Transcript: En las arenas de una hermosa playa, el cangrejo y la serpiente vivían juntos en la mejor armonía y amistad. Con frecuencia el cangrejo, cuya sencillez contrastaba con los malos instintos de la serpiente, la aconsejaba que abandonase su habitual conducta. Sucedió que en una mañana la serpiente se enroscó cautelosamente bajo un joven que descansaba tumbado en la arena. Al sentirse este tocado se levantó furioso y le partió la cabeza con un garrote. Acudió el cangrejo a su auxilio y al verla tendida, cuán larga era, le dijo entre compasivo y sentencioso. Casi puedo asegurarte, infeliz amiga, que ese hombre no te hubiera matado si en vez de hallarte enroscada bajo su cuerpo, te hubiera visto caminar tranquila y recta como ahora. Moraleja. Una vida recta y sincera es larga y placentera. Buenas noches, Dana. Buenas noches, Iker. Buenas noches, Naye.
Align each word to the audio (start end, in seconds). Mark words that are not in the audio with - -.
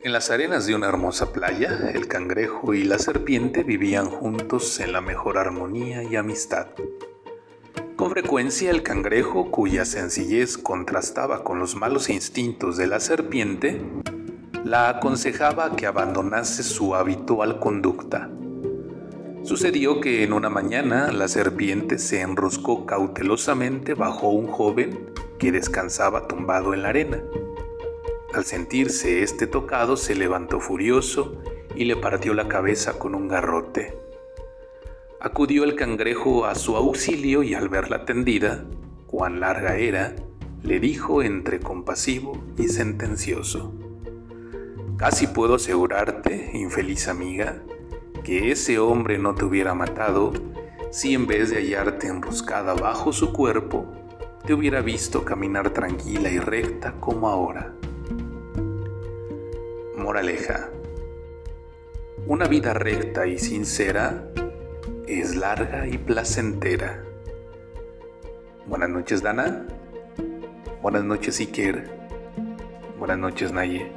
En 0.00 0.12
las 0.12 0.30
arenas 0.30 0.64
de 0.64 0.76
una 0.76 0.86
hermosa 0.86 1.32
playa, 1.32 1.90
el 1.92 2.06
cangrejo 2.06 2.72
y 2.72 2.84
la 2.84 3.00
serpiente 3.00 3.64
vivían 3.64 4.08
juntos 4.08 4.78
en 4.78 4.92
la 4.92 5.00
mejor 5.00 5.38
armonía 5.38 6.04
y 6.04 6.14
amistad. 6.14 6.68
Con 7.96 8.12
frecuencia 8.12 8.70
el 8.70 8.84
cangrejo, 8.84 9.50
cuya 9.50 9.84
sencillez 9.84 10.56
contrastaba 10.56 11.42
con 11.42 11.58
los 11.58 11.74
malos 11.74 12.10
instintos 12.10 12.76
de 12.76 12.86
la 12.86 13.00
serpiente, 13.00 13.82
la 14.64 14.88
aconsejaba 14.88 15.74
que 15.74 15.86
abandonase 15.86 16.62
su 16.62 16.94
habitual 16.94 17.58
conducta. 17.58 18.30
Sucedió 19.42 20.00
que 20.00 20.22
en 20.22 20.32
una 20.32 20.48
mañana 20.48 21.10
la 21.10 21.26
serpiente 21.26 21.98
se 21.98 22.20
enroscó 22.20 22.86
cautelosamente 22.86 23.94
bajo 23.94 24.28
un 24.28 24.46
joven 24.46 25.10
que 25.40 25.50
descansaba 25.50 26.28
tumbado 26.28 26.72
en 26.72 26.82
la 26.84 26.90
arena. 26.90 27.20
Al 28.38 28.44
sentirse 28.44 29.24
este 29.24 29.48
tocado 29.48 29.96
se 29.96 30.14
levantó 30.14 30.60
furioso 30.60 31.42
y 31.74 31.86
le 31.86 31.96
partió 31.96 32.34
la 32.34 32.46
cabeza 32.46 32.96
con 32.96 33.16
un 33.16 33.26
garrote. 33.26 33.98
Acudió 35.18 35.64
el 35.64 35.74
cangrejo 35.74 36.46
a 36.46 36.54
su 36.54 36.76
auxilio 36.76 37.42
y 37.42 37.54
al 37.54 37.68
verla 37.68 38.04
tendida, 38.04 38.64
cuán 39.08 39.40
larga 39.40 39.76
era, 39.76 40.14
le 40.62 40.78
dijo 40.78 41.24
entre 41.24 41.58
compasivo 41.58 42.40
y 42.56 42.68
sentencioso. 42.68 43.74
Casi 44.98 45.26
puedo 45.26 45.56
asegurarte, 45.56 46.52
infeliz 46.54 47.08
amiga, 47.08 47.60
que 48.22 48.52
ese 48.52 48.78
hombre 48.78 49.18
no 49.18 49.34
te 49.34 49.46
hubiera 49.46 49.74
matado 49.74 50.32
si 50.92 51.12
en 51.12 51.26
vez 51.26 51.50
de 51.50 51.56
hallarte 51.56 52.06
enroscada 52.06 52.74
bajo 52.74 53.12
su 53.12 53.32
cuerpo, 53.32 53.92
te 54.46 54.54
hubiera 54.54 54.80
visto 54.80 55.24
caminar 55.24 55.70
tranquila 55.70 56.30
y 56.30 56.38
recta 56.38 56.92
como 57.00 57.28
ahora. 57.28 57.74
Moraleja. 60.08 60.70
Una 62.26 62.46
vida 62.46 62.72
recta 62.72 63.26
y 63.26 63.38
sincera 63.38 64.30
es 65.06 65.36
larga 65.36 65.86
y 65.86 65.98
placentera. 65.98 67.04
Buenas 68.64 68.88
noches, 68.88 69.22
Dana. 69.22 69.66
Buenas 70.80 71.04
noches, 71.04 71.38
Iker. 71.40 71.90
Buenas 72.98 73.18
noches, 73.18 73.52
Naye. 73.52 73.92